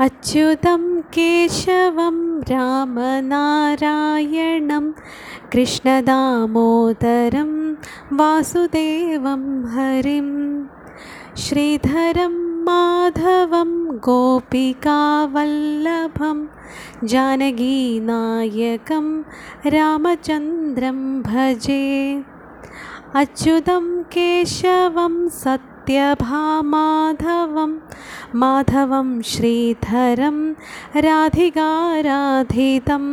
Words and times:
अच्युतं 0.00 0.84
केशवं 1.12 2.18
रामनारायणं 2.50 3.24
कृष्णदामोदरं 5.52 7.50
वासुदेवं 8.18 9.42
हरिं 9.74 10.30
श्रीधरं 11.36 12.34
माधवं 12.64 13.72
गोपिकावल्लभं 14.06 14.78
जानकीनायकं 17.08 19.06
रामचन्द्रं 19.66 21.00
भजे। 21.22 22.22
अच्युतं 23.14 24.02
केशवं 24.02 25.28
सत्यभामाधवं 25.82 27.70
माधवं 28.40 29.08
श्रीधरं 29.30 30.36
राधिकाराधितम् 31.04 33.08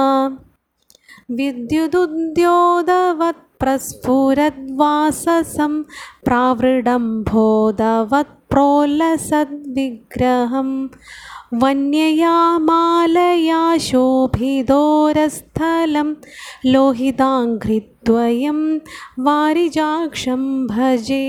विद्युदुद्योतवत् 1.38 3.42
प्रस्फुरद्वाससं 3.62 5.74
प्रावृडम्भोदवत् 6.28 8.38
प्रोल्लसद्विग्रहं 8.52 10.70
वन्यया 11.62 12.38
मालया 12.70 13.62
शोभिदोरस्थलं 13.88 14.50
लोहिताङ्घ्रिद्वयं 16.74 18.60
वारिजाक्षं 19.28 20.44
भजे 20.74 21.28